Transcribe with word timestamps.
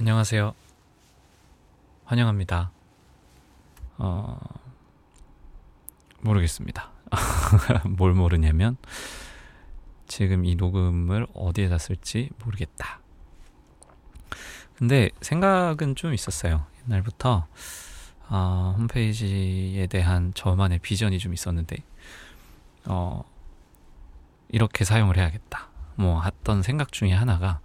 안녕하세요. 0.00 0.54
환영합니다. 2.06 2.70
어, 3.98 4.40
모르겠습니다. 6.22 6.90
뭘 7.84 8.14
모르냐면, 8.14 8.78
지금 10.06 10.46
이 10.46 10.54
녹음을 10.54 11.26
어디에다 11.34 11.76
쓸지 11.76 12.30
모르겠다. 12.42 13.00
근데 14.78 15.10
생각은 15.20 15.96
좀 15.96 16.14
있었어요. 16.14 16.64
옛날부터, 16.86 17.46
어, 18.30 18.74
홈페이지에 18.78 19.86
대한 19.88 20.32
저만의 20.32 20.78
비전이 20.78 21.18
좀 21.18 21.34
있었는데, 21.34 21.76
어, 22.86 23.22
이렇게 24.48 24.86
사용을 24.86 25.18
해야겠다. 25.18 25.68
뭐, 25.96 26.22
했던 26.22 26.62
생각 26.62 26.90
중에 26.90 27.12
하나가, 27.12 27.60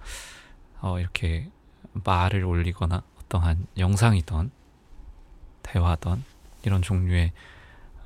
어, 0.82 1.00
이렇게 1.00 1.50
말을 2.04 2.44
올리거나 2.44 3.02
어떠한 3.22 3.68
영상이던 3.78 4.52
대화던 5.64 6.24
이런 6.64 6.82
종류의 6.82 7.32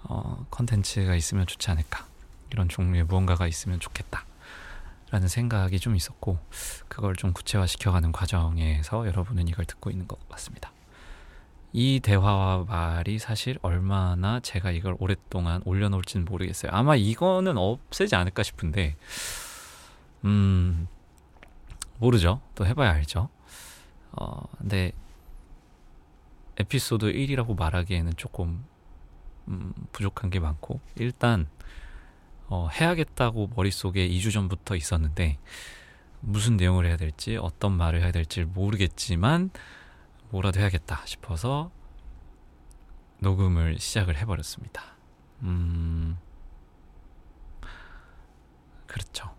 어, 0.04 0.46
컨텐츠가 0.50 1.16
있으면 1.16 1.46
좋지 1.46 1.70
않을까. 1.72 2.06
이런 2.52 2.70
종류의 2.70 3.04
무언가가 3.04 3.48
있으면 3.48 3.80
좋겠다 3.80 4.26
라는 5.12 5.28
생각이 5.28 5.80
좀 5.80 5.96
있었고 5.96 6.40
그걸 6.88 7.16
좀 7.16 7.34
구체화시켜가는 7.34 8.12
과정에서 8.12 9.08
여러분은 9.08 9.48
이걸 9.48 9.66
듣고 9.66 9.90
있는 9.90 10.08
것 10.08 10.28
같습니다. 10.30 10.72
이 11.72 12.00
대화와 12.00 12.66
말이 12.68 13.20
사실 13.20 13.60
얼마나 13.62 14.40
제가 14.40 14.72
이걸 14.72 14.96
오랫동안 15.00 15.62
올려놓을지는 15.66 16.26
모르겠어요. 16.26 16.72
아마 16.74 16.96
이거는 16.96 17.58
없애지 17.58 18.16
않을까 18.16 18.44
싶은데 18.44 18.96
음 20.26 20.88
모르죠. 21.98 22.42
또 22.56 22.66
해봐야 22.66 22.92
알죠 22.92 23.30
어, 24.12 24.42
근데 24.58 24.92
에피소드 26.58 27.12
1이라고 27.14 27.58
말하기에는 27.58 28.14
조금 28.18 28.66
음, 29.48 29.74
부족한 29.92 30.30
게 30.30 30.40
많고 30.40 30.80
일단 30.96 31.48
어, 32.48 32.68
해야겠다고 32.68 33.52
머릿속에 33.56 34.08
2주 34.10 34.34
전부터 34.34 34.76
있었는데 34.76 35.38
무슨 36.22 36.58
내용을 36.58 36.86
해야 36.86 36.98
될지 36.98 37.38
어떤 37.38 37.74
말을 37.74 38.02
해야 38.02 38.12
될지 38.12 38.44
모르겠지만 38.44 39.52
뭐라도 40.30 40.60
해야겠다 40.60 41.06
싶어서 41.06 41.72
녹음을 43.20 43.80
시작을 43.80 44.18
해버렸습니다. 44.18 44.84
음, 45.42 46.18
그렇죠. 48.88 49.34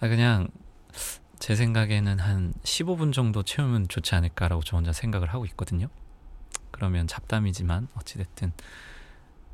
아, 0.00 0.08
그냥 0.08 0.48
제 1.46 1.54
생각에는 1.54 2.18
한 2.18 2.52
15분 2.64 3.12
정도 3.12 3.44
채우면 3.44 3.86
좋지 3.86 4.16
않을까라고 4.16 4.64
저 4.64 4.78
혼자 4.78 4.92
생각을 4.92 5.32
하고 5.32 5.46
있거든요. 5.46 5.86
그러면 6.72 7.06
잡담이지만 7.06 7.86
어찌됐든 7.94 8.52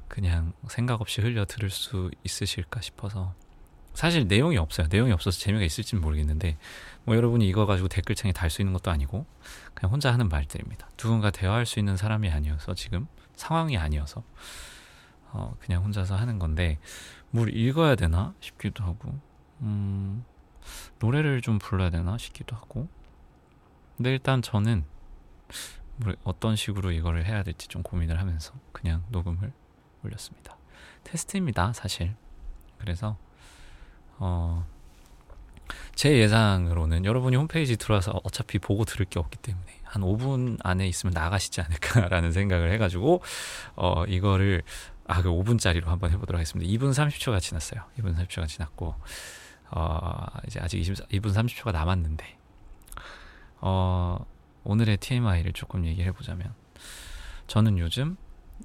그냥 0.08 0.54
생각 0.68 1.02
없이 1.02 1.20
흘려 1.20 1.44
들을 1.44 1.68
수 1.68 2.10
있으실까 2.24 2.80
싶어서 2.80 3.34
사실 3.92 4.26
내용이 4.26 4.56
없어요. 4.56 4.86
내용이 4.88 5.12
없어서 5.12 5.38
재미가 5.38 5.66
있을지는 5.66 6.00
모르겠는데 6.00 6.56
뭐 7.04 7.14
여러분이 7.14 7.46
이거 7.46 7.66
가지고 7.66 7.88
댓글창에 7.88 8.32
달 8.32 8.48
수 8.48 8.62
있는 8.62 8.72
것도 8.72 8.90
아니고 8.90 9.26
그냥 9.74 9.92
혼자 9.92 10.10
하는 10.14 10.30
말들입니다. 10.30 10.88
누군가 10.96 11.30
대화할 11.30 11.66
수 11.66 11.78
있는 11.78 11.98
사람이 11.98 12.30
아니어서 12.30 12.72
지금 12.72 13.06
상황이 13.36 13.76
아니어서 13.76 14.24
어 15.32 15.54
그냥 15.60 15.84
혼자서 15.84 16.16
하는 16.16 16.38
건데 16.38 16.78
뭘 17.32 17.54
읽어야 17.54 17.96
되나 17.96 18.32
싶기도 18.40 18.82
하고 18.82 19.20
음 19.60 20.24
노래를 20.98 21.40
좀 21.42 21.58
불러야 21.58 21.90
되나 21.90 22.18
싶기도 22.18 22.56
하고 22.56 22.88
근데 23.96 24.10
일단 24.10 24.42
저는 24.42 24.84
어떤 26.24 26.56
식으로 26.56 26.90
이거를 26.90 27.26
해야 27.26 27.42
될지 27.42 27.68
좀 27.68 27.82
고민을 27.82 28.18
하면서 28.18 28.52
그냥 28.72 29.04
녹음을 29.10 29.52
올렸습니다. 30.04 30.56
테스트입니다, 31.04 31.72
사실. 31.72 32.14
그래서 32.78 33.16
어, 34.18 34.66
제 35.94 36.18
예상으로는 36.18 37.04
여러분이 37.04 37.36
홈페이지 37.36 37.76
들어와서 37.76 38.20
어차피 38.24 38.58
보고 38.58 38.84
들을 38.84 39.06
게 39.06 39.18
없기 39.18 39.38
때문에 39.38 39.66
한 39.84 40.02
5분 40.02 40.58
안에 40.62 40.88
있으면 40.88 41.12
나가시지 41.12 41.60
않을까라는 41.60 42.32
생각을 42.32 42.72
해가지고 42.72 43.22
어, 43.76 44.04
이거를 44.06 44.62
아, 45.06 45.22
그 45.22 45.28
5분짜리로 45.28 45.84
한번 45.86 46.10
해보도록 46.10 46.38
하겠습니다. 46.38 46.70
2분 46.72 46.92
30초가 46.92 47.40
지났어요. 47.40 47.82
2분 47.98 48.16
30초가 48.16 48.48
지났고 48.48 48.94
어, 49.72 50.26
이제 50.46 50.60
아직 50.60 50.78
20, 50.78 51.08
2분 51.08 51.32
30초가 51.34 51.72
남았는데, 51.72 52.38
어, 53.60 54.24
오늘의 54.64 54.98
TMI를 54.98 55.52
조금 55.52 55.84
얘기를 55.84 56.06
해보자면, 56.06 56.54
저는 57.46 57.78
요즘 57.78 58.16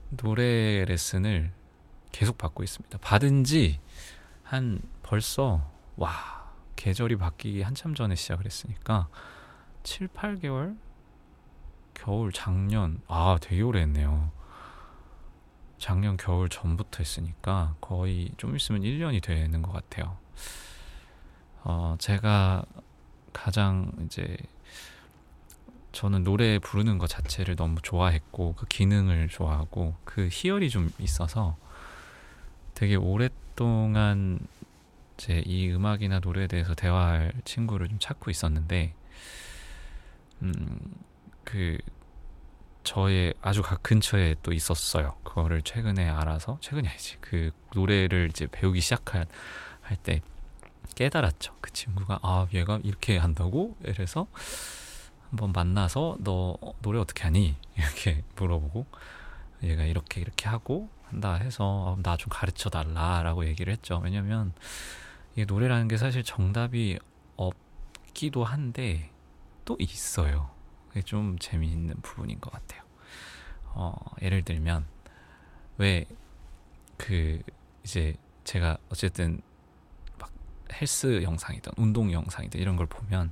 노래 0.10 0.86
레슨을 0.86 1.52
계속 2.12 2.38
받고 2.38 2.64
있습니다. 2.64 2.98
받은 3.00 3.44
지 3.44 3.80
한 4.48 4.82
벌써, 5.04 5.70
와, 5.98 6.10
계절이 6.78 7.18
바뀌기 7.18 7.64
한참 7.64 7.96
전에 7.96 8.16
시작을 8.16 8.46
했으니까, 8.46 9.10
7, 9.84 10.08
8개월? 10.08 10.78
겨울, 11.94 12.32
작년, 12.32 13.02
아, 13.08 13.38
되게 13.42 13.62
오래 13.62 13.82
했네요. 13.82 14.32
작년 15.78 16.16
겨울 16.16 16.48
전부터 16.48 17.00
했으니까 17.00 17.76
거의 17.82 18.32
좀 18.38 18.56
있으면 18.56 18.84
1년이 18.84 19.22
되는 19.22 19.62
것 19.62 19.74
같아요. 19.74 20.18
어, 21.64 21.96
제가 22.00 22.64
가장 23.34 23.92
이제 24.06 24.38
저는 25.92 26.24
노래 26.24 26.60
부르는 26.60 26.98
것 26.98 27.08
자체를 27.08 27.56
너무 27.56 27.82
좋아했고 27.82 28.54
그 28.56 28.66
기능을 28.68 29.30
좋아하고 29.30 29.96
그 30.04 30.30
희열이 30.32 30.70
좀 30.70 30.92
있어서 31.00 31.58
되게 32.76 32.96
오랫동안 32.96 34.40
제 35.18 35.42
이 35.46 35.72
음악이나 35.72 36.20
노래에 36.20 36.46
대해서 36.46 36.76
대화할 36.76 37.34
친구를 37.44 37.90
좀 37.90 37.98
찾고 38.00 38.30
있었는데 38.30 38.94
음그 40.44 41.78
저의 42.84 43.34
아주 43.42 43.62
각 43.64 43.84
근처에 43.84 44.36
또 44.44 44.54
있었어요. 44.54 45.16
그거를 45.24 45.62
최근에 45.64 46.08
알아서 46.08 46.58
최근이 46.62 46.88
아니지 46.88 47.18
그 47.20 47.52
노래를 47.74 48.30
이제 48.30 48.48
배우기 48.50 48.80
시작할 48.80 49.26
때 50.04 50.22
깨달았죠. 50.98 51.56
그 51.62 51.72
친구가 51.72 52.20
아 52.24 52.48
얘가 52.54 52.80
이렇게 52.84 53.18
한다고? 53.18 53.76
이래서 53.84 54.28
한번 55.30 55.52
만나서 55.52 56.18
너 56.22 56.58
노래 56.82 57.00
어떻게 57.00 57.24
하니? 57.24 57.56
이렇게 57.78 58.24
물어보고 58.36 58.86
얘가 59.64 59.84
이렇게 59.84 60.22
이렇게 60.22 60.50
하고 60.50 60.90
한다 61.06 61.36
해서 61.36 61.96
아, 61.98 62.02
나좀 62.02 62.30
가르쳐 62.30 62.70
달라라고 62.70 63.46
얘기를 63.46 63.72
했죠. 63.72 64.02
왜냐면 64.04 64.54
이 65.36 65.46
노래라는 65.46 65.88
게 65.88 65.98
사실 65.98 66.24
정답이 66.24 67.00
없기도 67.36 68.44
한데 68.44 69.12
또 69.66 69.76
있어요. 69.80 70.50
그게 70.90 71.02
좀 71.04 71.38
재미있는 71.40 72.02
부분인 72.02 72.42
것 72.42 72.52
같아요. 72.52 72.82
어, 73.76 73.96
예를 74.22 74.44
들면 74.44 74.86
왜 75.78 76.06
그 76.98 77.42
이제 77.84 78.16
제가 78.44 78.78
어쨌든 78.90 79.42
헬스 80.74 81.24
영상이든 81.24 81.74
운동 81.78 82.12
영상이든 82.12 82.60
이런 82.60 82.76
걸 82.76 82.86
보면 82.88 83.32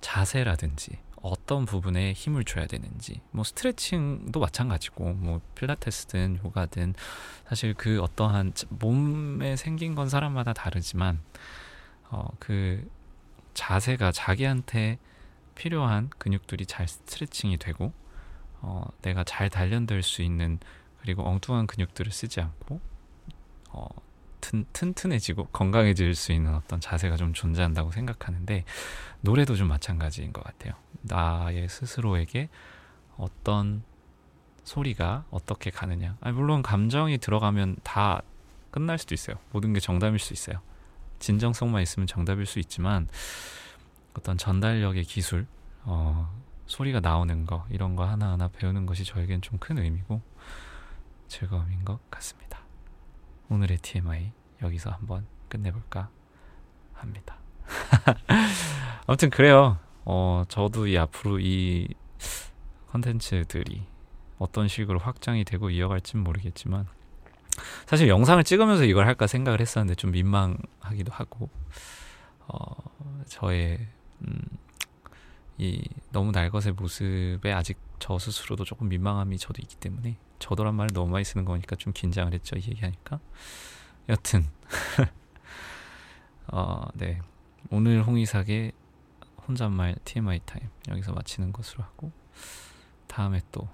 자세라든지 0.00 0.98
어떤 1.22 1.64
부분에 1.64 2.12
힘을 2.12 2.44
줘야 2.44 2.66
되는지 2.66 3.20
뭐 3.30 3.42
스트레칭도 3.44 4.38
마찬가지고 4.38 5.14
뭐 5.14 5.40
필라테스든 5.54 6.40
요가든 6.44 6.94
사실 7.48 7.74
그 7.74 8.00
어떠한 8.00 8.52
몸에 8.68 9.56
생긴 9.56 9.94
건 9.94 10.08
사람마다 10.08 10.52
다르지만 10.52 11.20
어 12.10 12.28
그 12.38 12.88
자세가 13.56 14.12
자기한테 14.12 14.98
필요한 15.54 16.10
근육들이 16.18 16.66
잘 16.66 16.86
스트레칭이 16.86 17.56
되고 17.56 17.92
어 18.60 18.84
내가 19.00 19.24
잘 19.24 19.48
단련될 19.48 20.02
수 20.02 20.22
있는 20.22 20.58
그리고 21.00 21.26
엉뚱한 21.26 21.66
근육들을 21.66 22.12
쓰지 22.12 22.40
않고 22.42 22.80
어 23.70 23.88
튼, 24.46 24.64
튼튼해지고 24.72 25.46
건강해질 25.46 26.14
수 26.14 26.30
있는 26.32 26.54
어떤 26.54 26.80
자세가 26.80 27.16
좀 27.16 27.32
존재한다고 27.32 27.90
생각하는데 27.90 28.64
노래도 29.20 29.56
좀 29.56 29.66
마찬가지인 29.68 30.32
것 30.32 30.44
같아요. 30.44 30.74
나의 31.02 31.68
스스로에게 31.68 32.48
어떤 33.16 33.82
소리가 34.62 35.24
어떻게 35.30 35.70
가느냐. 35.70 36.16
아니, 36.20 36.34
물론 36.36 36.62
감정이 36.62 37.18
들어가면 37.18 37.78
다 37.82 38.22
끝날 38.70 38.98
수도 38.98 39.14
있어요. 39.14 39.36
모든 39.50 39.72
게 39.72 39.80
정답일 39.80 40.18
수 40.20 40.32
있어요. 40.32 40.60
진정성만 41.18 41.82
있으면 41.82 42.06
정답일 42.06 42.46
수 42.46 42.58
있지만 42.60 43.08
어떤 44.16 44.38
전달력의 44.38 45.04
기술, 45.04 45.46
어, 45.82 46.32
소리가 46.66 47.00
나오는 47.00 47.46
거 47.46 47.66
이런 47.70 47.96
거 47.96 48.04
하나하나 48.04 48.48
배우는 48.48 48.86
것이 48.86 49.04
저에겐 49.04 49.40
좀 49.40 49.58
큰 49.58 49.78
의미고 49.78 50.20
즐거움인 51.28 51.84
것 51.84 51.98
같습니다. 52.10 52.55
오늘의 53.48 53.78
TMI 53.78 54.32
여기서 54.62 54.90
한번 54.90 55.26
끝내볼까 55.48 56.10
합니다. 56.94 57.36
아무튼 59.06 59.30
그래요. 59.30 59.78
어, 60.04 60.44
저도 60.48 60.86
이 60.86 60.96
앞으로 60.98 61.38
이 61.40 61.88
컨텐츠들이 62.88 63.86
어떤 64.38 64.68
식으로 64.68 64.98
확장이 64.98 65.44
되고 65.44 65.70
이어갈지는 65.70 66.24
모르겠지만 66.24 66.86
사실 67.86 68.08
영상을 68.08 68.42
찍으면서 68.44 68.84
이걸 68.84 69.06
할까 69.06 69.26
생각을 69.26 69.60
했었는데 69.60 69.94
좀 69.94 70.10
민망하기도 70.10 71.12
하고 71.12 71.48
어, 72.48 72.66
저의 73.26 73.78
음, 73.78 73.88
이 75.58 75.88
너무 76.10 76.32
날것의 76.32 76.74
모습에 76.74 77.52
아직 77.52 77.78
저 77.98 78.18
스스로도 78.18 78.64
조금 78.64 78.88
민망함이 78.88 79.38
저도 79.38 79.62
있기 79.62 79.76
때문에 79.76 80.18
저도란 80.38 80.74
말을 80.74 80.92
너무 80.92 81.10
많이 81.10 81.24
쓰는 81.24 81.44
거니까 81.44 81.76
좀 81.76 81.92
긴장을 81.92 82.32
했죠 82.32 82.56
이 82.56 82.62
얘기하니까 82.68 83.20
여튼 84.08 84.46
어, 86.48 86.86
네 86.94 87.20
오늘 87.70 88.02
홍의삭의 88.02 88.72
혼잣말 89.48 89.96
TMI 90.04 90.40
타임 90.44 90.68
여기서 90.88 91.12
마치는 91.12 91.52
것으로 91.52 91.84
하고 91.84 92.12
다음에 93.06 93.40
또 93.50 93.68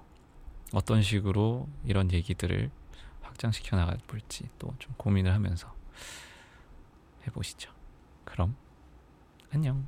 어떤 0.71 1.01
식으로 1.01 1.67
이런 1.85 2.11
얘기들을 2.11 2.71
확장시켜 3.21 3.75
나갈 3.75 3.97
볼지 4.07 4.49
또 4.59 4.73
좀 4.79 4.93
고민을 4.97 5.33
하면서 5.33 5.73
해보시죠. 7.27 7.71
그럼 8.25 8.55
안녕. 9.51 9.87